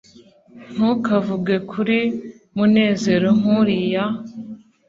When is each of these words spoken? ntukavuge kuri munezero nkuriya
ntukavuge 0.75 1.55
kuri 1.71 1.97
munezero 2.55 3.29
nkuriya 3.39 4.05